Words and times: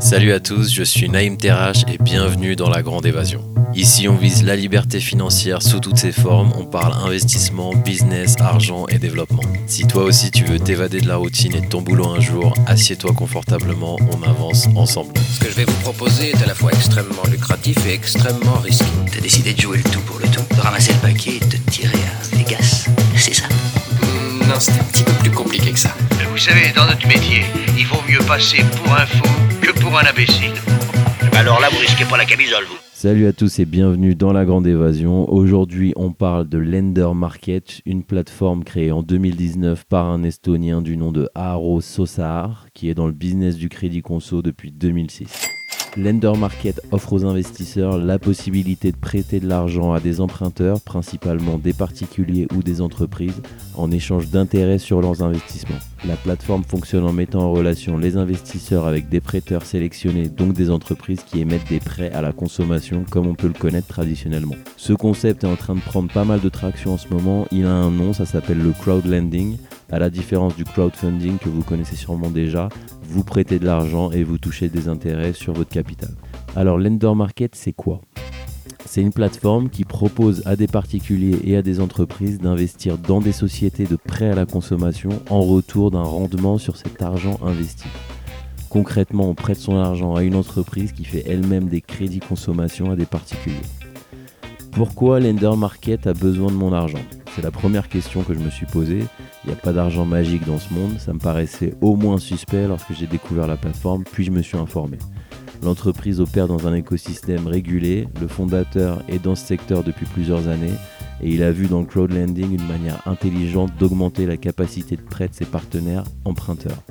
Salut 0.00 0.32
à 0.32 0.40
tous, 0.40 0.72
je 0.72 0.82
suis 0.82 1.10
Naïm 1.10 1.36
Terrache 1.36 1.82
et 1.86 1.98
bienvenue 1.98 2.56
dans 2.56 2.70
la 2.70 2.82
Grande 2.82 3.04
Évasion. 3.04 3.44
Ici, 3.74 4.08
on 4.08 4.16
vise 4.16 4.42
la 4.42 4.56
liberté 4.56 4.98
financière 4.98 5.62
sous 5.62 5.78
toutes 5.78 5.98
ses 5.98 6.10
formes, 6.10 6.52
on 6.58 6.64
parle 6.64 6.94
investissement, 7.06 7.74
business, 7.74 8.34
argent 8.40 8.86
et 8.88 8.98
développement. 8.98 9.42
Si 9.66 9.86
toi 9.86 10.04
aussi 10.04 10.30
tu 10.30 10.44
veux 10.44 10.58
t'évader 10.58 11.02
de 11.02 11.06
la 11.06 11.16
routine 11.16 11.54
et 11.54 11.60
de 11.60 11.66
ton 11.66 11.82
boulot 11.82 12.08
un 12.08 12.18
jour, 12.18 12.54
assieds-toi 12.66 13.12
confortablement, 13.12 13.98
on 14.10 14.22
avance 14.26 14.68
ensemble. 14.74 15.12
Ce 15.34 15.38
que 15.38 15.50
je 15.50 15.54
vais 15.54 15.64
vous 15.66 15.80
proposer 15.82 16.30
est 16.30 16.42
à 16.42 16.46
la 16.46 16.54
fois 16.54 16.72
extrêmement 16.72 17.24
lucratif 17.30 17.86
et 17.86 17.92
extrêmement 17.92 18.58
risqué. 18.64 18.86
T'as 19.12 19.20
décidé 19.20 19.52
de 19.52 19.60
jouer 19.60 19.76
le 19.76 19.84
tout 19.84 20.00
pour 20.00 20.18
le 20.18 20.28
tout, 20.28 20.42
de 20.56 20.60
ramasser 20.60 20.94
le 20.94 20.98
paquet 21.00 21.36
et 21.36 21.40
de 21.40 21.56
te 21.58 21.70
tirer 21.70 21.92
à 21.92 22.36
Vegas, 22.36 22.88
c'est 23.16 23.34
ça? 23.34 23.44
Hmm, 24.00 24.48
non, 24.48 24.58
c'était 24.58 24.80
un 24.80 24.84
petit 24.84 25.04
peu 25.04 25.12
plus 25.12 25.30
compliqué 25.30 25.70
que 25.72 25.78
ça. 25.78 25.94
Vous 26.40 26.46
savez, 26.46 26.72
dans 26.74 26.86
notre 26.86 27.06
métier, 27.06 27.42
il 27.76 27.86
vaut 27.86 28.00
mieux 28.08 28.26
passer 28.26 28.62
pour 28.82 28.94
un 28.94 29.04
fou 29.04 29.22
que 29.60 29.78
pour 29.78 29.98
un 29.98 30.06
imbécile. 30.06 30.54
Alors 31.34 31.60
là, 31.60 31.68
vous 31.70 31.76
risquez 31.76 32.06
pas 32.06 32.16
la 32.16 32.24
camisole, 32.24 32.64
vous. 32.64 32.78
Salut 32.94 33.26
à 33.26 33.34
tous 33.34 33.58
et 33.58 33.66
bienvenue 33.66 34.14
dans 34.14 34.32
la 34.32 34.46
Grande 34.46 34.66
Évasion. 34.66 35.30
Aujourd'hui, 35.30 35.92
on 35.96 36.12
parle 36.12 36.48
de 36.48 36.56
Lender 36.56 37.10
Market, 37.14 37.82
une 37.84 38.04
plateforme 38.04 38.64
créée 38.64 38.90
en 38.90 39.02
2019 39.02 39.84
par 39.84 40.06
un 40.06 40.22
Estonien 40.22 40.80
du 40.80 40.96
nom 40.96 41.12
de 41.12 41.28
Aaro 41.34 41.82
Sosar, 41.82 42.68
qui 42.72 42.88
est 42.88 42.94
dans 42.94 43.06
le 43.06 43.12
business 43.12 43.56
du 43.56 43.68
crédit 43.68 44.00
conso 44.00 44.40
depuis 44.40 44.72
2006. 44.72 45.59
Lender 45.96 46.32
Market 46.38 46.80
offre 46.92 47.12
aux 47.12 47.24
investisseurs 47.24 47.98
la 47.98 48.18
possibilité 48.18 48.92
de 48.92 48.96
prêter 48.96 49.40
de 49.40 49.48
l'argent 49.48 49.92
à 49.92 50.00
des 50.00 50.20
emprunteurs, 50.20 50.80
principalement 50.80 51.58
des 51.58 51.72
particuliers 51.72 52.46
ou 52.54 52.62
des 52.62 52.80
entreprises, 52.80 53.42
en 53.74 53.90
échange 53.90 54.28
d'intérêts 54.28 54.78
sur 54.78 55.00
leurs 55.00 55.22
investissements. 55.22 55.78
La 56.06 56.16
plateforme 56.16 56.64
fonctionne 56.64 57.04
en 57.04 57.12
mettant 57.12 57.40
en 57.40 57.52
relation 57.52 57.98
les 57.98 58.16
investisseurs 58.16 58.86
avec 58.86 59.08
des 59.08 59.20
prêteurs 59.20 59.64
sélectionnés, 59.64 60.28
donc 60.28 60.52
des 60.52 60.70
entreprises 60.70 61.22
qui 61.24 61.40
émettent 61.40 61.68
des 61.68 61.80
prêts 61.80 62.12
à 62.12 62.22
la 62.22 62.32
consommation 62.32 63.04
comme 63.10 63.26
on 63.26 63.34
peut 63.34 63.48
le 63.48 63.52
connaître 63.52 63.88
traditionnellement. 63.88 64.56
Ce 64.76 64.92
concept 64.92 65.44
est 65.44 65.48
en 65.48 65.56
train 65.56 65.74
de 65.74 65.80
prendre 65.80 66.12
pas 66.12 66.24
mal 66.24 66.40
de 66.40 66.48
traction 66.48 66.94
en 66.94 66.98
ce 66.98 67.08
moment, 67.08 67.46
il 67.50 67.66
a 67.66 67.72
un 67.72 67.90
nom, 67.90 68.12
ça 68.12 68.26
s'appelle 68.26 68.58
le 68.58 68.72
crowdlending. 68.72 69.56
À 69.92 69.98
la 69.98 70.08
différence 70.08 70.54
du 70.54 70.64
crowdfunding 70.64 71.38
que 71.38 71.48
vous 71.48 71.64
connaissez 71.64 71.96
sûrement 71.96 72.30
déjà, 72.30 72.68
vous 73.10 73.24
prêtez 73.24 73.58
de 73.58 73.66
l'argent 73.66 74.12
et 74.12 74.22
vous 74.22 74.38
touchez 74.38 74.68
des 74.68 74.88
intérêts 74.88 75.32
sur 75.32 75.52
votre 75.52 75.70
capital. 75.70 76.10
Alors 76.54 76.78
Lender 76.78 77.12
Market, 77.14 77.54
c'est 77.54 77.72
quoi? 77.72 78.00
C'est 78.86 79.02
une 79.02 79.12
plateforme 79.12 79.68
qui 79.68 79.84
propose 79.84 80.42
à 80.46 80.56
des 80.56 80.66
particuliers 80.66 81.38
et 81.44 81.56
à 81.56 81.62
des 81.62 81.80
entreprises 81.80 82.38
d'investir 82.38 82.98
dans 82.98 83.20
des 83.20 83.32
sociétés 83.32 83.84
de 83.84 83.96
prêts 83.96 84.30
à 84.30 84.34
la 84.34 84.46
consommation 84.46 85.10
en 85.28 85.40
retour 85.40 85.90
d'un 85.90 86.02
rendement 86.02 86.58
sur 86.58 86.76
cet 86.76 87.02
argent 87.02 87.38
investi. 87.42 87.88
Concrètement, 88.68 89.28
on 89.28 89.34
prête 89.34 89.58
son 89.58 89.76
argent 89.76 90.14
à 90.14 90.22
une 90.22 90.36
entreprise 90.36 90.92
qui 90.92 91.04
fait 91.04 91.24
elle-même 91.26 91.68
des 91.68 91.80
crédits 91.80 92.20
consommation 92.20 92.90
à 92.90 92.96
des 92.96 93.06
particuliers. 93.06 93.56
Pourquoi 94.70 95.18
Lender 95.18 95.56
Market 95.56 96.06
a 96.06 96.14
besoin 96.14 96.50
de 96.50 96.56
mon 96.56 96.72
argent? 96.72 97.00
C'est 97.34 97.42
la 97.42 97.50
première 97.52 97.88
question 97.88 98.22
que 98.22 98.34
je 98.34 98.40
me 98.40 98.50
suis 98.50 98.66
posée. 98.66 99.04
Il 99.44 99.46
n'y 99.46 99.52
a 99.52 99.56
pas 99.56 99.72
d'argent 99.72 100.04
magique 100.04 100.44
dans 100.46 100.58
ce 100.58 100.74
monde, 100.74 100.98
ça 100.98 101.12
me 101.12 101.20
paraissait 101.20 101.74
au 101.80 101.94
moins 101.94 102.18
suspect 102.18 102.66
lorsque 102.66 102.92
j'ai 102.92 103.06
découvert 103.06 103.46
la 103.46 103.56
plateforme, 103.56 104.04
puis 104.04 104.24
je 104.24 104.32
me 104.32 104.42
suis 104.42 104.58
informé. 104.58 104.98
L'entreprise 105.62 106.20
opère 106.20 106.48
dans 106.48 106.66
un 106.66 106.74
écosystème 106.74 107.46
régulé, 107.46 108.08
le 108.20 108.26
fondateur 108.26 109.02
est 109.08 109.22
dans 109.22 109.34
ce 109.34 109.46
secteur 109.46 109.84
depuis 109.84 110.06
plusieurs 110.06 110.48
années 110.48 110.74
et 111.22 111.30
il 111.30 111.42
a 111.42 111.52
vu 111.52 111.66
dans 111.66 111.80
le 111.80 111.86
crowdlending 111.86 112.54
une 112.54 112.66
manière 112.66 113.06
intelligente 113.06 113.70
d'augmenter 113.78 114.26
la 114.26 114.36
capacité 114.36 114.96
de 114.96 115.02
prêt 115.02 115.28
de 115.28 115.34
ses 115.34 115.44
partenaires 115.44 116.04
emprunteurs. 116.24 116.82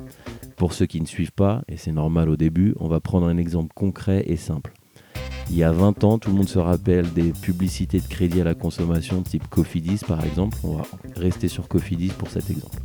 Pour 0.56 0.72
ceux 0.72 0.86
qui 0.86 1.00
ne 1.00 1.06
suivent 1.06 1.32
pas, 1.32 1.62
et 1.68 1.76
c'est 1.76 1.92
normal 1.92 2.28
au 2.28 2.36
début, 2.36 2.74
on 2.78 2.88
va 2.88 3.00
prendre 3.00 3.26
un 3.26 3.38
exemple 3.38 3.72
concret 3.74 4.24
et 4.26 4.36
simple. 4.36 4.72
Il 5.50 5.56
y 5.56 5.64
a 5.64 5.72
20 5.72 6.04
ans, 6.04 6.18
tout 6.18 6.30
le 6.30 6.36
monde 6.36 6.48
se 6.48 6.60
rappelle 6.60 7.12
des 7.12 7.32
publicités 7.32 7.98
de 7.98 8.06
crédit 8.06 8.40
à 8.40 8.44
la 8.44 8.54
consommation 8.54 9.20
type 9.22 9.48
Cofidis 9.48 9.98
par 10.06 10.24
exemple. 10.24 10.56
On 10.62 10.76
va 10.76 10.84
rester 11.16 11.48
sur 11.48 11.66
Cofidis 11.66 12.12
pour 12.16 12.28
cet 12.28 12.50
exemple. 12.50 12.78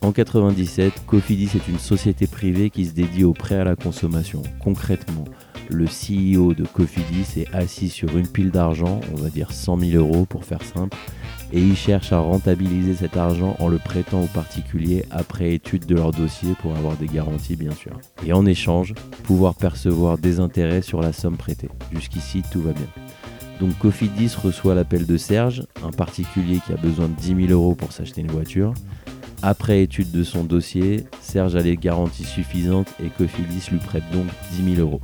En 0.00 0.12
97, 0.12 1.04
Cofidis 1.06 1.50
est 1.56 1.68
une 1.68 1.78
société 1.78 2.26
privée 2.26 2.70
qui 2.70 2.86
se 2.86 2.94
dédie 2.94 3.24
au 3.24 3.34
prêt 3.34 3.56
à 3.56 3.64
la 3.64 3.76
consommation. 3.76 4.42
Concrètement, 4.64 5.24
le 5.68 5.84
CEO 5.86 6.54
de 6.54 6.64
Cofidis 6.64 7.40
est 7.40 7.54
assis 7.54 7.88
sur 7.88 8.16
une 8.16 8.26
pile 8.26 8.50
d'argent, 8.50 9.00
on 9.12 9.16
va 9.16 9.30
dire 9.30 9.52
100 9.52 9.78
000 9.78 9.96
euros 9.96 10.24
pour 10.24 10.44
faire 10.44 10.62
simple, 10.62 10.96
et 11.52 11.60
il 11.60 11.76
cherche 11.76 12.12
à 12.12 12.18
rentabiliser 12.18 12.94
cet 12.94 13.16
argent 13.16 13.56
en 13.58 13.68
le 13.68 13.78
prêtant 13.78 14.22
aux 14.22 14.28
particuliers 14.28 15.04
après 15.10 15.54
étude 15.54 15.86
de 15.86 15.94
leur 15.94 16.12
dossier 16.12 16.54
pour 16.60 16.76
avoir 16.76 16.96
des 16.96 17.06
garanties 17.06 17.56
bien 17.56 17.72
sûr. 17.72 17.92
Et 18.24 18.32
en 18.32 18.46
échange, 18.46 18.94
pouvoir 19.22 19.54
percevoir 19.54 20.18
des 20.18 20.40
intérêts 20.40 20.82
sur 20.82 21.00
la 21.00 21.12
somme 21.12 21.36
prêtée. 21.36 21.68
Jusqu'ici, 21.92 22.42
tout 22.50 22.62
va 22.62 22.72
bien. 22.72 22.88
Donc 23.60 23.78
Cofidis 23.78 24.34
reçoit 24.42 24.74
l'appel 24.74 25.06
de 25.06 25.16
Serge, 25.16 25.66
un 25.82 25.90
particulier 25.90 26.60
qui 26.66 26.72
a 26.72 26.76
besoin 26.76 27.08
de 27.08 27.14
10 27.14 27.46
000 27.46 27.52
euros 27.52 27.74
pour 27.74 27.92
s'acheter 27.92 28.20
une 28.20 28.30
voiture. 28.30 28.74
Après 29.42 29.82
étude 29.82 30.10
de 30.10 30.24
son 30.24 30.44
dossier, 30.44 31.04
Serge 31.20 31.56
a 31.56 31.60
les 31.60 31.76
garanties 31.76 32.24
suffisantes 32.24 32.92
et 33.02 33.08
Cofidis 33.08 33.70
lui 33.70 33.78
prête 33.78 34.04
donc 34.12 34.26
10 34.52 34.74
000 34.76 34.86
euros. 34.86 35.00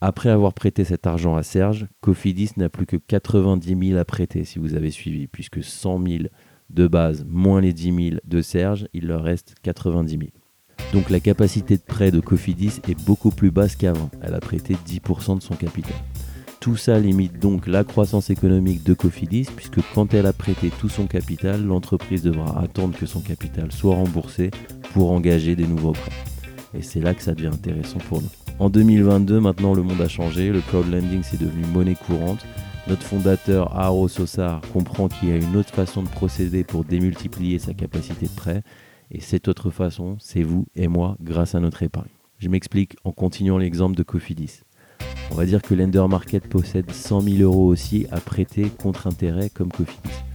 Après 0.00 0.28
avoir 0.28 0.54
prêté 0.54 0.84
cet 0.84 1.08
argent 1.08 1.34
à 1.34 1.42
Serge, 1.42 1.88
Cofidis 2.00 2.52
n'a 2.56 2.68
plus 2.68 2.86
que 2.86 2.96
90 2.96 3.88
000 3.88 3.98
à 3.98 4.04
prêter 4.04 4.44
si 4.44 4.60
vous 4.60 4.74
avez 4.74 4.92
suivi, 4.92 5.26
puisque 5.26 5.64
100 5.64 6.06
000 6.06 6.24
de 6.70 6.86
base 6.86 7.26
moins 7.28 7.60
les 7.60 7.72
10 7.72 8.10
000 8.10 8.20
de 8.24 8.40
Serge, 8.40 8.86
il 8.92 9.08
leur 9.08 9.24
reste 9.24 9.56
90 9.62 10.10
000. 10.10 10.22
Donc 10.92 11.10
la 11.10 11.18
capacité 11.18 11.76
de 11.76 11.82
prêt 11.82 12.12
de 12.12 12.20
Cofidis 12.20 12.80
est 12.88 13.04
beaucoup 13.06 13.30
plus 13.30 13.50
basse 13.50 13.74
qu'avant, 13.74 14.08
elle 14.22 14.34
a 14.34 14.40
prêté 14.40 14.76
10% 14.86 15.38
de 15.38 15.42
son 15.42 15.56
capital. 15.56 15.96
Tout 16.60 16.76
ça 16.76 17.00
limite 17.00 17.40
donc 17.40 17.66
la 17.66 17.82
croissance 17.82 18.30
économique 18.30 18.84
de 18.84 18.94
Cofidis, 18.94 19.48
puisque 19.56 19.80
quand 19.96 20.14
elle 20.14 20.26
a 20.26 20.32
prêté 20.32 20.70
tout 20.78 20.88
son 20.88 21.08
capital, 21.08 21.64
l'entreprise 21.64 22.22
devra 22.22 22.60
attendre 22.62 22.96
que 22.96 23.06
son 23.06 23.20
capital 23.20 23.72
soit 23.72 23.96
remboursé 23.96 24.52
pour 24.92 25.10
engager 25.10 25.56
des 25.56 25.66
nouveaux 25.66 25.92
prêts. 25.92 26.37
Et 26.74 26.82
c'est 26.82 27.00
là 27.00 27.14
que 27.14 27.22
ça 27.22 27.34
devient 27.34 27.48
intéressant 27.48 27.98
pour 27.98 28.22
nous. 28.22 28.28
En 28.58 28.70
2022, 28.70 29.40
maintenant 29.40 29.74
le 29.74 29.82
monde 29.82 30.00
a 30.00 30.08
changé, 30.08 30.50
le 30.50 30.60
crowdlending 30.60 31.22
c'est 31.22 31.40
devenu 31.40 31.64
monnaie 31.66 31.94
courante. 31.94 32.44
Notre 32.88 33.02
fondateur 33.02 33.76
Aaro 33.78 34.08
Sosar 34.08 34.60
comprend 34.72 35.08
qu'il 35.08 35.28
y 35.28 35.32
a 35.32 35.36
une 35.36 35.56
autre 35.56 35.74
façon 35.74 36.02
de 36.02 36.08
procéder 36.08 36.64
pour 36.64 36.84
démultiplier 36.84 37.58
sa 37.58 37.74
capacité 37.74 38.26
de 38.26 38.34
prêt. 38.34 38.62
Et 39.10 39.20
cette 39.20 39.48
autre 39.48 39.70
façon, 39.70 40.16
c'est 40.20 40.42
vous 40.42 40.66
et 40.74 40.88
moi 40.88 41.16
grâce 41.20 41.54
à 41.54 41.60
notre 41.60 41.82
épargne. 41.82 42.08
Je 42.38 42.48
m'explique 42.48 42.96
en 43.04 43.12
continuant 43.12 43.58
l'exemple 43.58 43.96
de 43.96 44.02
Cofidis. 44.02 44.60
On 45.30 45.34
va 45.34 45.44
dire 45.44 45.60
que 45.60 45.74
Lender 45.74 46.04
Market 46.08 46.48
possède 46.48 46.90
100 46.90 47.22
000 47.22 47.36
euros 47.42 47.66
aussi 47.66 48.06
à 48.10 48.20
prêter 48.20 48.70
contre 48.70 49.06
intérêt 49.06 49.50
comme 49.50 49.70
Cofidis. 49.70 50.27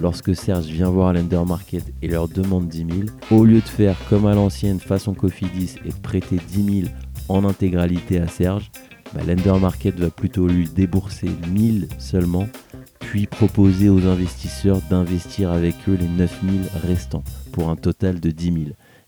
Lorsque 0.00 0.34
Serge 0.34 0.66
vient 0.66 0.88
voir 0.88 1.12
Lender 1.12 1.42
Market 1.46 1.92
et 2.00 2.08
leur 2.08 2.26
demande 2.26 2.68
10 2.68 2.78
000, 2.78 2.90
au 3.30 3.44
lieu 3.44 3.60
de 3.60 3.68
faire 3.68 3.98
comme 4.08 4.24
à 4.24 4.34
l'ancienne 4.34 4.80
façon 4.80 5.12
Cofidis 5.12 5.74
et 5.84 5.90
de 5.90 6.00
prêter 6.00 6.38
10 6.48 6.82
000 6.84 6.88
en 7.28 7.44
intégralité 7.44 8.18
à 8.18 8.26
Serge, 8.26 8.70
bah 9.12 9.20
Lender 9.26 9.60
Market 9.60 9.96
va 9.96 10.08
plutôt 10.08 10.46
lui 10.46 10.66
débourser 10.70 11.28
1000 11.52 11.88
seulement, 11.98 12.48
puis 13.00 13.26
proposer 13.26 13.90
aux 13.90 14.06
investisseurs 14.06 14.80
d'investir 14.88 15.50
avec 15.50 15.74
eux 15.86 15.98
les 16.00 16.08
9000 16.08 16.62
restants 16.82 17.24
pour 17.52 17.68
un 17.68 17.76
total 17.76 18.20
de 18.20 18.30
10 18.30 18.44
000. 18.52 18.56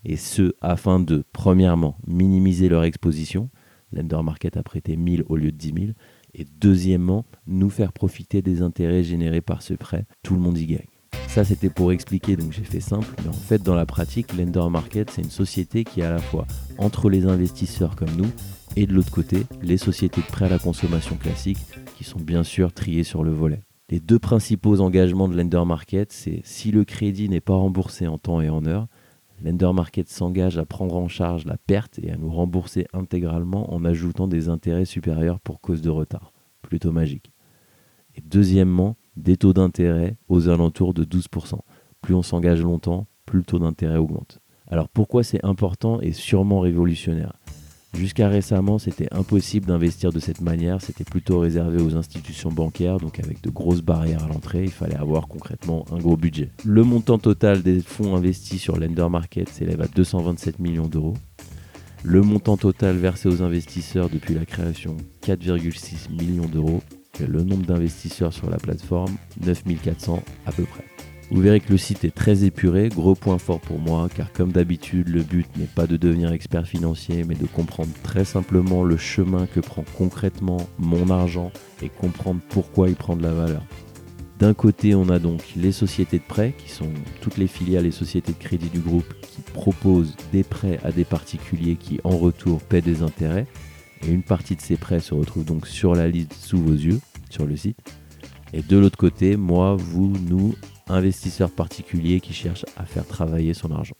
Et 0.05 0.15
ce, 0.15 0.53
afin 0.61 0.99
de, 0.99 1.23
premièrement, 1.33 1.97
minimiser 2.05 2.69
leur 2.69 2.83
exposition. 2.83 3.49
Lender 3.93 4.21
Market 4.23 4.57
a 4.57 4.63
prêté 4.63 4.95
1000 4.95 5.23
au 5.27 5.37
lieu 5.37 5.51
de 5.51 5.57
10 5.57 5.73
000. 5.73 5.87
Et 6.35 6.45
deuxièmement, 6.59 7.25
nous 7.47 7.69
faire 7.69 7.93
profiter 7.93 8.41
des 8.41 8.61
intérêts 8.61 9.03
générés 9.03 9.41
par 9.41 9.61
ce 9.61 9.73
prêt. 9.73 10.05
Tout 10.23 10.33
le 10.33 10.41
monde 10.41 10.57
y 10.57 10.65
gagne. 10.65 10.87
Ça, 11.27 11.43
c'était 11.43 11.69
pour 11.69 11.91
expliquer, 11.91 12.35
donc 12.35 12.51
j'ai 12.51 12.63
fait 12.63 12.79
simple. 12.79 13.07
Mais 13.23 13.29
en 13.29 13.33
fait, 13.33 13.61
dans 13.61 13.75
la 13.75 13.85
pratique, 13.85 14.35
Lender 14.37 14.69
Market, 14.69 15.09
c'est 15.09 15.21
une 15.21 15.29
société 15.29 15.83
qui 15.83 16.01
est 16.01 16.05
à 16.05 16.11
la 16.11 16.19
fois 16.19 16.45
entre 16.77 17.09
les 17.09 17.25
investisseurs 17.25 17.95
comme 17.95 18.15
nous 18.17 18.29
et 18.75 18.87
de 18.87 18.93
l'autre 18.93 19.11
côté, 19.11 19.45
les 19.61 19.77
sociétés 19.77 20.21
de 20.21 20.27
prêt 20.27 20.45
à 20.45 20.49
la 20.49 20.59
consommation 20.59 21.15
classiques 21.15 21.65
qui 21.97 22.03
sont 22.03 22.19
bien 22.19 22.43
sûr 22.43 22.73
triées 22.73 23.03
sur 23.03 23.23
le 23.23 23.31
volet. 23.31 23.59
Les 23.89 23.99
deux 23.99 24.17
principaux 24.17 24.79
engagements 24.81 25.27
de 25.27 25.37
Lender 25.37 25.63
Market, 25.65 26.11
c'est 26.11 26.41
si 26.43 26.71
le 26.71 26.83
crédit 26.83 27.29
n'est 27.29 27.41
pas 27.41 27.53
remboursé 27.53 28.07
en 28.07 28.17
temps 28.17 28.41
et 28.41 28.49
en 28.49 28.65
heure, 28.65 28.87
Lender 29.43 29.71
Market 29.73 30.07
s'engage 30.07 30.57
à 30.57 30.65
prendre 30.65 30.95
en 30.95 31.09
charge 31.09 31.45
la 31.45 31.57
perte 31.57 31.99
et 31.99 32.11
à 32.11 32.15
nous 32.15 32.31
rembourser 32.31 32.87
intégralement 32.93 33.73
en 33.73 33.83
ajoutant 33.83 34.29
des 34.29 34.47
intérêts 34.47 34.85
supérieurs 34.85 35.41
pour 35.41 35.59
cause 35.59 35.81
de 35.81 35.89
retard. 35.89 36.31
Plutôt 36.61 36.93
magique. 36.93 37.33
Et 38.15 38.21
deuxièmement, 38.21 38.95
des 39.17 39.35
taux 39.35 39.51
d'intérêt 39.51 40.15
aux 40.29 40.47
alentours 40.47 40.93
de 40.93 41.03
12%. 41.03 41.59
Plus 42.01 42.15
on 42.15 42.21
s'engage 42.21 42.61
longtemps, 42.61 43.07
plus 43.25 43.39
le 43.39 43.43
taux 43.43 43.59
d'intérêt 43.59 43.97
augmente. 43.97 44.39
Alors 44.67 44.87
pourquoi 44.87 45.23
c'est 45.23 45.43
important 45.43 45.99
et 45.99 46.13
sûrement 46.13 46.61
révolutionnaire? 46.61 47.33
Jusqu'à 47.95 48.27
récemment, 48.27 48.79
c'était 48.79 49.07
impossible 49.11 49.67
d'investir 49.67 50.11
de 50.11 50.19
cette 50.19 50.41
manière, 50.41 50.81
c'était 50.81 51.03
plutôt 51.03 51.39
réservé 51.39 51.81
aux 51.81 51.95
institutions 51.95 52.51
bancaires, 52.51 52.97
donc 52.97 53.19
avec 53.19 53.41
de 53.41 53.51
grosses 53.51 53.81
barrières 53.81 54.23
à 54.23 54.27
l'entrée, 54.27 54.63
il 54.63 54.71
fallait 54.71 54.95
avoir 54.95 55.27
concrètement 55.27 55.85
un 55.91 55.99
gros 55.99 56.17
budget. 56.17 56.49
Le 56.65 56.83
montant 56.83 57.19
total 57.19 57.61
des 57.61 57.81
fonds 57.81 58.15
investis 58.15 58.59
sur 58.59 58.77
Lender 58.77 59.07
Market 59.09 59.47
s'élève 59.47 59.81
à 59.81 59.87
227 59.87 60.59
millions 60.59 60.87
d'euros. 60.87 61.13
Le 62.03 62.21
montant 62.21 62.57
total 62.57 62.97
versé 62.97 63.29
aux 63.29 63.43
investisseurs 63.43 64.09
depuis 64.09 64.33
la 64.33 64.45
création, 64.45 64.97
4,6 65.23 66.11
millions 66.11 66.47
d'euros. 66.47 66.81
Le 67.19 67.43
nombre 67.43 67.65
d'investisseurs 67.65 68.33
sur 68.33 68.49
la 68.49 68.57
plateforme, 68.57 69.15
9400 69.39 70.23
à 70.47 70.51
peu 70.51 70.63
près. 70.63 70.83
Vous 71.33 71.41
verrez 71.41 71.61
que 71.61 71.71
le 71.71 71.79
site 71.79 72.05
est 72.05 72.13
très 72.13 72.43
épuré, 72.43 72.89
gros 72.89 73.15
point 73.15 73.39
fort 73.39 73.59
pour 73.59 73.79
moi, 73.79 74.07
car 74.15 74.31
comme 74.33 74.51
d'habitude, 74.51 75.09
le 75.09 75.23
but 75.23 75.47
n'est 75.57 75.65
pas 75.65 75.87
de 75.87 75.97
devenir 75.97 76.31
expert 76.31 76.67
financier, 76.67 77.23
mais 77.27 77.33
de 77.33 77.47
comprendre 77.47 77.89
très 78.03 78.23
simplement 78.23 78.83
le 78.83 78.97
chemin 78.97 79.47
que 79.47 79.59
prend 79.59 79.83
concrètement 79.97 80.57
mon 80.77 81.09
argent 81.09 81.51
et 81.81 81.89
comprendre 81.89 82.39
pourquoi 82.49 82.87
il 82.87 82.95
prend 82.95 83.15
de 83.15 83.23
la 83.23 83.33
valeur. 83.33 83.63
D'un 84.37 84.53
côté, 84.53 84.93
on 84.93 85.09
a 85.09 85.17
donc 85.17 85.41
les 85.55 85.71
sociétés 85.71 86.19
de 86.19 86.23
prêt, 86.23 86.53
qui 86.55 86.69
sont 86.69 86.91
toutes 87.21 87.37
les 87.37 87.47
filiales 87.47 87.87
et 87.87 87.91
sociétés 87.91 88.33
de 88.33 88.37
crédit 88.37 88.69
du 88.69 88.79
groupe, 88.79 89.11
qui 89.23 89.41
proposent 89.41 90.15
des 90.31 90.43
prêts 90.43 90.79
à 90.83 90.91
des 90.91 91.03
particuliers 91.03 91.77
qui, 91.77 91.99
en 92.03 92.15
retour, 92.15 92.61
paient 92.61 92.81
des 92.81 93.01
intérêts. 93.01 93.47
Et 94.05 94.11
une 94.11 94.21
partie 94.21 94.55
de 94.55 94.61
ces 94.61 94.77
prêts 94.77 94.99
se 94.99 95.15
retrouve 95.15 95.45
donc 95.45 95.65
sur 95.65 95.95
la 95.95 96.07
liste 96.07 96.33
sous 96.33 96.59
vos 96.59 96.73
yeux, 96.73 96.99
sur 97.31 97.47
le 97.47 97.55
site. 97.55 97.79
Et 98.53 98.61
de 98.61 98.77
l'autre 98.77 98.99
côté, 98.99 99.35
moi, 99.35 99.75
vous, 99.75 100.13
nous, 100.29 100.53
investisseurs 100.87 101.51
particuliers 101.51 102.19
qui 102.19 102.33
cherchent 102.33 102.65
à 102.77 102.85
faire 102.85 103.05
travailler 103.05 103.53
son 103.53 103.71
argent. 103.71 103.95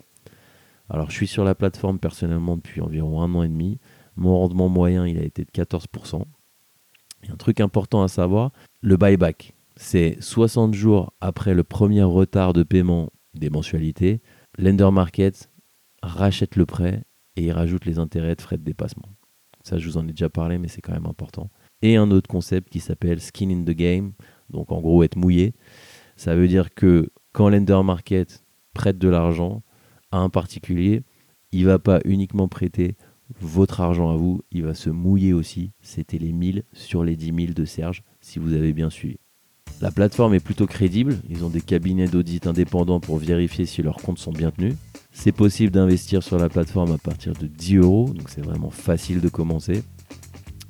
Alors 0.90 1.10
je 1.10 1.16
suis 1.16 1.28
sur 1.28 1.44
la 1.44 1.56
plateforme 1.56 2.00
personnellement 2.00 2.58
depuis 2.58 2.82
environ 2.82 3.22
un 3.22 3.34
an 3.36 3.44
et 3.44 3.48
demi. 3.48 3.80
Mon 4.16 4.38
rendement 4.38 4.70
moyen, 4.70 5.08
il 5.08 5.18
a 5.18 5.24
été 5.24 5.44
de 5.44 5.52
14%. 5.52 6.24
Et 7.24 7.32
un 7.32 7.36
truc 7.36 7.62
important 7.62 8.04
à 8.04 8.08
savoir, 8.08 8.52
le 8.82 8.98
buyback. 8.98 9.56
C'est 9.76 10.18
60 10.20 10.74
jours 10.74 11.14
après 11.20 11.54
le 11.54 11.64
premier 11.64 12.04
retard 12.04 12.54
de 12.54 12.64
paiement 12.64 13.10
des 13.34 13.50
mensualités. 13.50 14.22
Lender 14.58 14.92
Market 14.92 15.50
rachète 16.04 16.56
le 16.56 16.66
prêt 16.66 17.04
et 17.36 17.46
il 17.46 17.52
rajoute 17.52 17.86
les 17.86 17.98
intérêts 17.98 18.36
de 18.36 18.42
frais 18.42 18.58
de 18.58 18.64
dépassement. 18.64 19.10
Ça, 19.64 19.78
je 19.78 19.88
vous 19.88 19.98
en 19.98 20.08
ai 20.08 20.12
déjà 20.12 20.30
parlé, 20.30 20.58
mais 20.58 20.68
c'est 20.68 20.82
quand 20.82 20.94
même 20.94 21.08
important. 21.08 21.50
Et 21.82 21.96
un 21.96 22.12
autre 22.12 22.28
concept 22.30 22.70
qui 22.70 22.80
s'appelle 22.80 23.20
skin 23.20 23.50
in 23.50 23.64
the 23.64 23.76
game, 23.76 24.14
donc 24.50 24.72
en 24.72 24.82
gros 24.82 25.04
être 25.04 25.16
mouillé. 25.16 25.54
Ça 26.16 26.36
veut 26.36 26.48
dire 26.48 26.74
que 26.74 27.10
quand 27.32 27.50
Lender 27.50 27.82
Market 27.84 28.44
prête 28.74 28.98
de 28.98 29.10
l'argent 29.10 29.64
à 30.12 30.18
un 30.18 30.30
particulier, 30.30 31.04
il 31.52 31.66
va 31.66 31.80
pas 31.80 32.00
uniquement 32.06 32.48
prêter 32.48 32.96
votre 33.42 33.82
argent 33.82 34.12
à 34.12 34.16
vous, 34.16 34.42
il 34.52 34.64
va 34.64 34.74
se 34.74 34.90
mouiller 34.90 35.34
aussi. 35.34 35.72
C'était 35.82 36.18
les 36.18 36.32
1000 36.32 36.64
sur 36.74 37.04
les 37.04 37.16
10 37.16 37.26
000 37.26 37.54
de 37.54 37.66
Serge, 37.66 38.04
si 38.22 38.40
vous 38.40 38.54
avez 38.54 38.74
bien 38.74 38.90
suivi. 38.90 39.18
La 39.82 39.92
plateforme 39.92 40.34
est 40.34 40.40
plutôt 40.40 40.68
crédible, 40.68 41.18
ils 41.30 41.44
ont 41.44 41.50
des 41.50 41.62
cabinets 41.62 42.08
d'audit 42.08 42.46
indépendants 42.48 43.00
pour 43.00 43.18
vérifier 43.18 43.66
si 43.66 43.82
leurs 43.82 43.98
comptes 43.98 44.20
sont 44.20 44.32
bien 44.32 44.52
tenus. 44.52 44.76
C'est 45.12 45.32
possible 45.32 45.72
d'investir 45.72 46.24
sur 46.24 46.38
la 46.38 46.48
plateforme 46.48 46.92
à 46.92 46.98
partir 46.98 47.34
de 47.34 47.48
10 47.48 47.78
euros, 47.78 48.10
donc 48.14 48.30
c'est 48.30 48.44
vraiment 48.44 48.70
facile 48.70 49.20
de 49.20 49.30
commencer. 49.30 49.84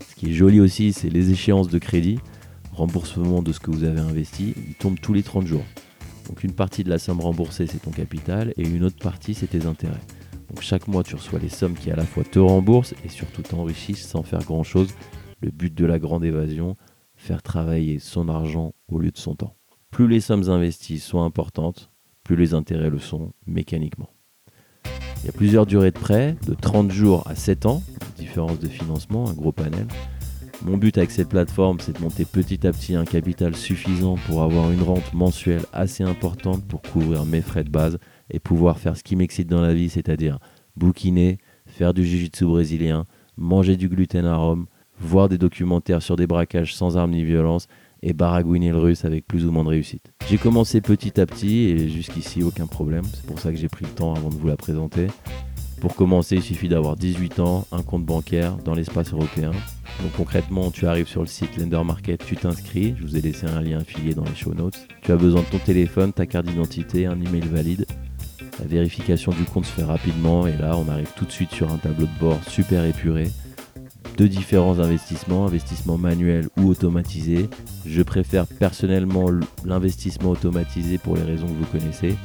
Ce 0.09 0.15
qui 0.15 0.29
est 0.29 0.33
joli 0.33 0.59
aussi, 0.59 0.93
c'est 0.93 1.09
les 1.09 1.31
échéances 1.31 1.69
de 1.69 1.77
crédit 1.79 2.19
remboursement 2.73 3.41
de 3.41 3.51
ce 3.51 3.59
que 3.59 3.71
vous 3.71 3.83
avez 3.83 3.99
investi, 3.99 4.53
il 4.67 4.75
tombe 4.75 4.99
tous 4.99 5.13
les 5.13 5.23
30 5.23 5.47
jours. 5.47 5.63
Donc 6.27 6.43
une 6.43 6.53
partie 6.53 6.83
de 6.83 6.89
la 6.89 6.99
somme 6.99 7.19
remboursée, 7.19 7.67
c'est 7.67 7.79
ton 7.79 7.91
capital, 7.91 8.53
et 8.57 8.67
une 8.67 8.83
autre 8.83 8.97
partie, 8.97 9.33
c'est 9.33 9.47
tes 9.47 9.65
intérêts. 9.65 10.01
Donc 10.49 10.61
chaque 10.61 10.87
mois, 10.87 11.03
tu 11.03 11.15
reçois 11.15 11.39
les 11.39 11.49
sommes 11.49 11.75
qui 11.75 11.91
à 11.91 11.95
la 11.95 12.05
fois 12.05 12.23
te 12.23 12.39
remboursent 12.39 12.93
et 13.03 13.09
surtout 13.09 13.41
t'enrichissent 13.41 14.07
sans 14.07 14.23
faire 14.23 14.43
grand-chose. 14.43 14.89
Le 15.41 15.51
but 15.51 15.73
de 15.73 15.85
la 15.85 15.99
grande 15.99 16.23
évasion, 16.23 16.75
faire 17.15 17.41
travailler 17.41 17.99
son 17.99 18.29
argent 18.29 18.73
au 18.87 18.99
lieu 18.99 19.11
de 19.11 19.17
son 19.17 19.35
temps. 19.35 19.55
Plus 19.91 20.07
les 20.07 20.21
sommes 20.21 20.49
investies 20.49 20.99
sont 20.99 21.21
importantes, 21.21 21.91
plus 22.23 22.35
les 22.35 22.53
intérêts 22.53 22.89
le 22.89 22.99
sont 22.99 23.33
mécaniquement. 23.45 24.09
Il 25.23 25.27
y 25.27 25.29
a 25.29 25.33
plusieurs 25.33 25.65
durées 25.65 25.91
de 25.91 25.99
prêt, 25.99 26.35
de 26.47 26.53
30 26.53 26.91
jours 26.91 27.25
à 27.27 27.35
7 27.35 27.65
ans, 27.65 27.81
différence 28.17 28.59
de 28.59 28.67
financement, 28.67 29.29
un 29.29 29.33
gros 29.33 29.51
panel. 29.51 29.87
Mon 30.65 30.77
but 30.77 30.97
avec 30.97 31.11
cette 31.11 31.27
plateforme, 31.27 31.81
c'est 31.81 31.97
de 31.97 32.01
monter 32.01 32.23
petit 32.23 32.65
à 32.65 32.71
petit 32.71 32.95
un 32.95 33.03
capital 33.03 33.53
suffisant 33.53 34.15
pour 34.25 34.43
avoir 34.43 34.71
une 34.71 34.81
rente 34.81 35.13
mensuelle 35.13 35.63
assez 35.73 36.05
importante 36.05 36.63
pour 36.65 36.81
couvrir 36.81 37.25
mes 37.25 37.41
frais 37.41 37.65
de 37.65 37.69
base 37.69 37.97
et 38.31 38.39
pouvoir 38.39 38.79
faire 38.79 38.95
ce 38.95 39.03
qui 39.03 39.17
m'excite 39.17 39.49
dans 39.49 39.61
la 39.61 39.73
vie, 39.73 39.89
c'est-à-dire 39.89 40.39
bouquiner, 40.77 41.37
faire 41.65 41.93
du 41.93 42.05
jiu-jitsu 42.05 42.45
brésilien, 42.45 43.05
manger 43.35 43.75
du 43.75 43.89
gluten 43.89 44.25
à 44.25 44.37
Rome, 44.37 44.67
voir 45.01 45.27
des 45.27 45.37
documentaires 45.37 46.01
sur 46.01 46.15
des 46.15 46.27
braquages 46.27 46.73
sans 46.73 46.95
armes 46.95 47.11
ni 47.11 47.25
violence 47.25 47.67
et 48.01 48.13
baragouiner 48.13 48.69
le 48.69 48.77
russe 48.77 49.03
avec 49.03 49.27
plus 49.27 49.45
ou 49.45 49.51
moins 49.51 49.65
de 49.65 49.69
réussite. 49.69 50.13
J'ai 50.29 50.37
commencé 50.37 50.79
petit 50.79 51.19
à 51.19 51.25
petit 51.25 51.65
et 51.65 51.89
jusqu'ici 51.89 52.41
aucun 52.41 52.67
problème, 52.67 53.03
c'est 53.13 53.25
pour 53.25 53.37
ça 53.37 53.51
que 53.51 53.57
j'ai 53.57 53.67
pris 53.67 53.83
le 53.83 53.91
temps 53.91 54.13
avant 54.13 54.29
de 54.29 54.35
vous 54.35 54.47
la 54.47 54.55
présenter. 54.55 55.07
Pour 55.83 55.95
commencer, 55.95 56.37
il 56.37 56.41
suffit 56.41 56.69
d'avoir 56.69 56.95
18 56.95 57.41
ans, 57.41 57.67
un 57.73 57.83
compte 57.83 58.05
bancaire 58.05 58.55
dans 58.55 58.73
l'espace 58.73 59.11
européen. 59.11 59.51
Donc 60.01 60.13
concrètement, 60.15 60.71
tu 60.71 60.87
arrives 60.87 61.09
sur 61.09 61.19
le 61.19 61.27
site 61.27 61.57
Lender 61.57 61.81
Market, 61.83 62.25
tu 62.25 62.37
t'inscris, 62.37 62.95
je 62.97 63.03
vous 63.03 63.17
ai 63.17 63.21
laissé 63.21 63.47
un 63.47 63.61
lien 63.61 63.79
affilié 63.79 64.13
dans 64.13 64.23
les 64.23 64.33
show 64.33 64.53
notes. 64.53 64.87
Tu 65.01 65.11
as 65.11 65.17
besoin 65.17 65.41
de 65.41 65.47
ton 65.47 65.57
téléphone, 65.57 66.13
ta 66.13 66.25
carte 66.25 66.45
d'identité, 66.45 67.05
un 67.05 67.19
email 67.19 67.41
valide. 67.41 67.85
La 68.59 68.65
vérification 68.65 69.33
du 69.33 69.43
compte 69.43 69.65
se 69.65 69.73
fait 69.73 69.83
rapidement 69.83 70.47
et 70.47 70.55
là, 70.55 70.77
on 70.77 70.87
arrive 70.87 71.11
tout 71.17 71.25
de 71.25 71.31
suite 71.33 71.51
sur 71.51 71.69
un 71.69 71.77
tableau 71.77 72.05
de 72.05 72.17
bord 72.17 72.39
super 72.47 72.85
épuré 72.85 73.29
de 74.17 74.27
différents 74.27 74.79
investissements, 74.79 75.47
investissements 75.47 75.97
manuels 75.97 76.47
ou 76.55 76.69
automatisés. 76.69 77.49
Je 77.85 78.03
préfère 78.03 78.47
personnellement 78.47 79.25
l'investissement 79.65 80.29
automatisé 80.29 80.97
pour 80.97 81.17
les 81.17 81.23
raisons 81.23 81.47
que 81.47 81.51
vous 81.51 81.77
connaissez. 81.77 82.15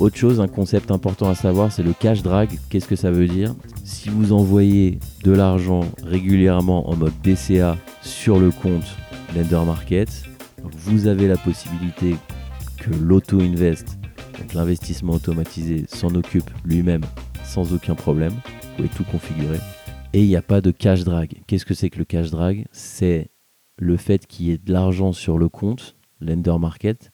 Autre 0.00 0.16
chose, 0.16 0.40
un 0.40 0.48
concept 0.48 0.90
important 0.90 1.28
à 1.28 1.36
savoir, 1.36 1.70
c'est 1.70 1.84
le 1.84 1.92
cash 1.92 2.22
drag. 2.22 2.58
Qu'est-ce 2.68 2.88
que 2.88 2.96
ça 2.96 3.12
veut 3.12 3.28
dire 3.28 3.54
Si 3.84 4.08
vous 4.08 4.32
envoyez 4.32 4.98
de 5.22 5.30
l'argent 5.30 5.82
régulièrement 6.02 6.90
en 6.90 6.96
mode 6.96 7.12
DCA 7.22 7.76
sur 8.02 8.40
le 8.40 8.50
compte 8.50 8.96
Lender 9.36 9.64
Market, 9.64 10.24
vous 10.62 11.06
avez 11.06 11.28
la 11.28 11.36
possibilité 11.36 12.16
que 12.76 12.90
l'auto-invest, 12.90 13.98
donc 14.38 14.54
l'investissement 14.54 15.12
automatisé, 15.12 15.84
s'en 15.86 16.12
occupe 16.16 16.50
lui-même 16.64 17.04
sans 17.44 17.72
aucun 17.72 17.94
problème. 17.94 18.32
Vous 18.32 18.76
pouvez 18.76 18.88
tout 18.88 19.04
configurer. 19.04 19.60
Et 20.12 20.22
il 20.22 20.26
n'y 20.26 20.36
a 20.36 20.42
pas 20.42 20.60
de 20.60 20.72
cash 20.72 21.04
drag. 21.04 21.40
Qu'est-ce 21.46 21.64
que 21.64 21.74
c'est 21.74 21.90
que 21.90 21.98
le 21.98 22.04
cash 22.04 22.30
drag? 22.30 22.66
C'est 22.72 23.30
le 23.78 23.96
fait 23.96 24.26
qu'il 24.26 24.46
y 24.46 24.50
ait 24.50 24.58
de 24.58 24.72
l'argent 24.72 25.12
sur 25.12 25.38
le 25.38 25.48
compte 25.48 25.94
Lender 26.20 26.56
Market 26.58 27.12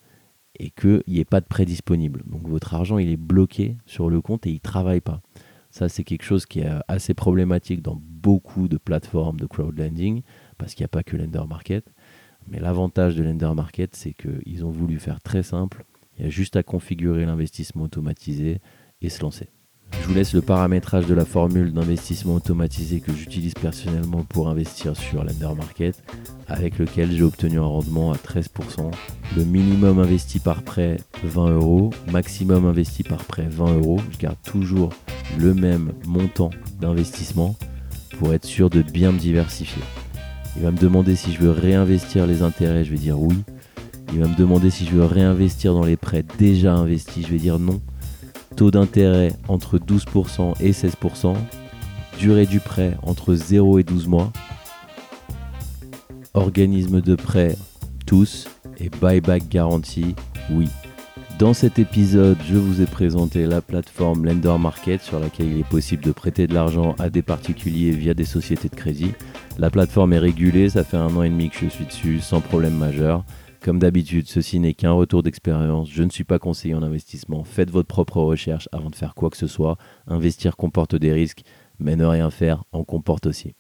et 0.61 0.71
qu'il 0.71 1.03
n'y 1.09 1.19
ait 1.21 1.25
pas 1.25 1.41
de 1.41 1.47
prêt 1.47 1.65
disponible. 1.65 2.23
Donc 2.27 2.47
votre 2.47 2.75
argent, 2.75 2.99
il 2.99 3.11
est 3.11 3.17
bloqué 3.17 3.79
sur 3.87 4.11
le 4.11 4.21
compte 4.21 4.47
et 4.47 4.51
il 4.51 4.55
ne 4.55 4.59
travaille 4.59 5.01
pas. 5.01 5.23
Ça, 5.71 5.89
c'est 5.89 6.05
quelque 6.05 6.23
chose 6.23 6.45
qui 6.45 6.61
est 6.61 6.69
assez 6.87 7.15
problématique 7.15 7.81
dans 7.81 7.99
beaucoup 7.99 8.69
de 8.69 8.77
plateformes 8.77 9.41
de 9.41 9.47
crowdlending, 9.47 10.21
parce 10.59 10.75
qu'il 10.75 10.83
n'y 10.83 10.87
a 10.87 10.89
pas 10.89 11.03
que 11.03 11.17
Lender 11.17 11.45
Market. 11.49 11.87
Mais 12.49 12.61
l'avantage 12.61 13.17
de 13.17 13.23
Lender 13.23 13.53
Market, 13.57 13.97
c'est 13.97 14.13
qu'ils 14.13 14.65
ont 14.65 14.71
voulu 14.71 14.99
faire 14.99 15.21
très 15.23 15.43
simple. 15.43 15.85
Il 16.19 16.25
y 16.25 16.27
a 16.27 16.31
juste 16.31 16.57
à 16.57 16.63
configurer 16.63 17.25
l'investissement 17.25 17.85
automatisé 17.85 18.61
et 19.01 19.09
se 19.09 19.23
lancer. 19.23 19.49
Je 19.93 20.07
vous 20.07 20.15
laisse 20.15 20.33
le 20.33 20.41
paramétrage 20.41 21.07
de 21.07 21.15
la 21.15 21.25
formule 21.25 21.73
d'investissement 21.73 22.35
automatisé 22.35 23.01
que 23.01 23.13
j'utilise 23.13 23.55
personnellement 23.55 24.25
pour 24.25 24.49
investir 24.49 24.97
sur 24.97 25.25
Lender 25.25 25.55
Market, 25.57 26.03
avec 26.49 26.79
lequel 26.79 27.13
j'ai 27.13 27.23
obtenu 27.23 27.59
un 27.59 27.65
rendement 27.65 28.13
à 28.13 28.17
13%. 28.17 28.91
Le 29.37 29.45
minimum 29.45 29.99
investi 29.99 30.39
par 30.39 30.63
prêt 30.63 30.99
20 31.23 31.51
euros, 31.53 31.91
maximum 32.11 32.67
investi 32.67 33.03
par 33.03 33.25
prêt 33.25 33.47
20 33.49 33.79
euros. 33.79 34.01
Je 34.11 34.19
garde 34.19 34.39
toujours 34.45 34.91
le 35.39 35.55
même 35.55 35.93
montant 36.07 36.51
d'investissement 36.81 37.57
pour 38.19 38.35
être 38.35 38.45
sûr 38.45 38.71
de 38.71 38.83
bien 38.83 39.13
me 39.13 39.19
diversifier. 39.19 39.83
Il 40.57 40.63
va 40.63 40.73
me 40.73 40.79
demander 40.79 41.15
si 41.15 41.33
je 41.33 41.41
veux 41.41 41.51
réinvestir 41.51 42.27
les 42.27 42.43
intérêts, 42.43 42.85
je 42.85 42.91
vais 42.91 42.99
dire 42.99 43.21
oui. 43.21 43.37
Il 44.13 44.21
va 44.21 44.27
me 44.27 44.37
demander 44.37 44.71
si 44.71 44.85
je 44.85 44.91
veux 44.91 45.05
réinvestir 45.05 45.73
dans 45.73 45.85
les 45.85 45.97
prêts 45.97 46.25
déjà 46.39 46.75
investis, 46.75 47.25
je 47.25 47.31
vais 47.33 47.39
dire 47.39 47.61
non 47.61 47.81
Taux 48.61 48.71
d'intérêt 48.71 49.33
entre 49.49 49.79
12% 49.79 50.53
et 50.61 50.73
16%. 50.73 51.35
Durée 52.19 52.45
du 52.45 52.61
prêt 52.61 52.95
entre 53.03 53.35
0 53.35 53.79
et 53.79 53.85
12 53.85 54.07
mois. 54.07 54.31
Organisme 56.35 57.01
de 57.01 57.15
prêt 57.15 57.57
tous 58.05 58.49
et 58.77 58.91
buyback 58.91 59.49
garantie 59.49 60.15
oui. 60.51 60.69
Dans 61.39 61.55
cet 61.55 61.79
épisode, 61.79 62.37
je 62.47 62.57
vous 62.57 62.83
ai 62.83 62.85
présenté 62.85 63.47
la 63.47 63.63
plateforme 63.63 64.27
Lender 64.27 64.59
Market 64.61 65.01
sur 65.01 65.21
laquelle 65.21 65.51
il 65.51 65.61
est 65.61 65.65
possible 65.71 66.05
de 66.05 66.13
prêter 66.13 66.47
de 66.47 66.53
l'argent 66.53 66.95
à 66.99 67.09
des 67.09 67.23
particuliers 67.23 67.93
via 67.93 68.13
des 68.13 68.27
sociétés 68.27 68.69
de 68.69 68.77
crédit. 68.77 69.13
La 69.57 69.71
plateforme 69.71 70.13
est 70.13 70.19
régulée, 70.19 70.69
ça 70.69 70.85
fait 70.85 70.99
un 70.99 71.17
an 71.17 71.23
et 71.23 71.31
demi 71.31 71.49
que 71.49 71.57
je 71.59 71.69
suis 71.69 71.87
dessus 71.87 72.21
sans 72.21 72.43
problème 72.43 72.77
majeur. 72.77 73.25
Comme 73.63 73.79
d'habitude, 73.79 74.27
ceci 74.27 74.59
n'est 74.59 74.73
qu'un 74.73 74.93
retour 74.93 75.23
d'expérience. 75.23 75.91
Je 75.91 76.03
ne 76.03 76.09
suis 76.09 76.25
pas 76.25 76.39
conseiller 76.39 76.75
en 76.75 76.83
investissement. 76.83 77.45
Faites 77.45 77.71
votre 77.71 77.89
propre 77.89 78.23
recherche 78.23 78.71
avant 78.73 78.89
de 78.89 78.95
faire 78.95 79.15
quoi 79.15 79.29
que 79.29 79.37
ce 79.37 79.47
soit. 79.47 79.77
Investir 80.07 80.57
comporte 80.57 80.97
des 80.97 81.13
risques, 81.13 81.43
mais 81.79 81.95
ne 81.95 82.07
rien 82.07 82.31
faire 82.31 82.65
en 82.73 82.85
comporte 82.85 83.27
aussi. 83.27 83.55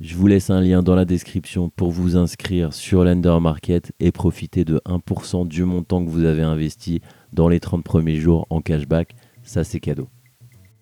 Je 0.00 0.16
vous 0.16 0.26
laisse 0.26 0.50
un 0.50 0.60
lien 0.60 0.82
dans 0.82 0.94
la 0.94 1.06
description 1.06 1.70
pour 1.70 1.90
vous 1.90 2.16
inscrire 2.16 2.74
sur 2.74 3.04
Lender 3.04 3.38
Market 3.40 3.92
et 4.00 4.12
profiter 4.12 4.66
de 4.66 4.80
1% 4.84 5.48
du 5.48 5.64
montant 5.64 6.04
que 6.04 6.10
vous 6.10 6.24
avez 6.24 6.42
investi 6.42 7.00
dans 7.32 7.48
les 7.48 7.58
30 7.58 7.82
premiers 7.82 8.16
jours 8.16 8.46
en 8.50 8.60
cashback. 8.60 9.16
Ça, 9.42 9.64
c'est 9.64 9.80
cadeau. 9.80 10.08